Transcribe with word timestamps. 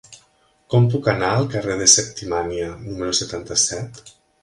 Com 0.73 0.87
puc 0.93 1.09
anar 1.13 1.29
al 1.35 1.45
carrer 1.57 1.77
de 1.83 1.89
Septimània 1.93 2.73
número 2.89 3.15
setanta-set? 3.23 4.07